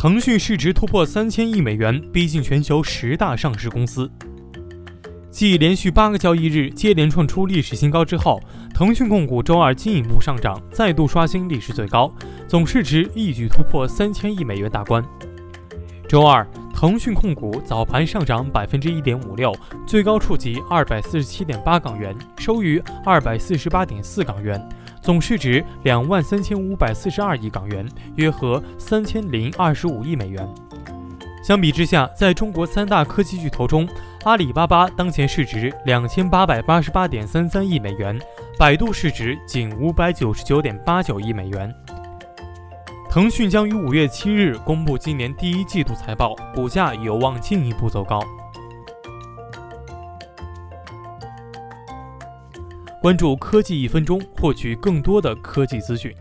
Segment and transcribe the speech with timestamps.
[0.00, 4.08] 腾讯市值突破三千亿美元，逼近全球十大上市公司。
[5.28, 8.40] 继连续八个交易日接连创出历史新高之后，
[8.72, 12.14] 腾讯控股周二进一步上涨，再度刷新历史最高，
[12.46, 15.04] 总市值一举突破三千亿美元大关。
[16.08, 19.52] 周二，腾讯控股早盘上涨百分之一点五六，
[19.84, 24.64] 最高触及二百四十七点八港元，收于二百四十八点四港元，
[25.08, 30.46] 总市值两万三千五百四十二亿港元，约合三千零二十五亿美元。
[31.42, 33.88] 相比之下，在中国三大科技巨头中，
[34.24, 38.20] 阿里巴巴当前市值两千八百八十八点三三亿美元，
[38.58, 41.74] 百度市值仅五百九十九点八九亿美元。
[43.08, 48.20] 腾讯将于五月七日公布今年第一季度财报，股价有望进一步走高。
[53.00, 56.12] 关注科技一分钟，获取更多的科技资讯。